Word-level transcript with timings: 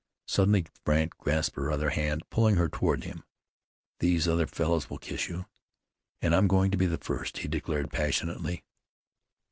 Suddenly 0.25 0.65
Brandt 0.83 1.15
grasped 1.19 1.55
her 1.57 1.69
other 1.71 1.91
hand, 1.91 2.23
pulling 2.31 2.55
her 2.55 2.67
toward 2.67 3.03
him. 3.03 3.23
"These 3.99 4.27
other 4.27 4.47
fellows 4.47 4.89
will 4.89 4.97
kiss 4.97 5.29
you, 5.29 5.45
and 6.23 6.33
I'm 6.33 6.47
going 6.47 6.71
to 6.71 6.77
be 6.77 6.87
the 6.87 6.97
first!" 6.97 7.37
he 7.37 7.47
declared 7.47 7.91
passionately. 7.91 8.63